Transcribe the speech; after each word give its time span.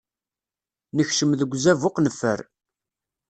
Nekcem 0.97 1.31
deg 1.39 1.53
uzabuq 1.55 1.97
neffer. 1.99 2.39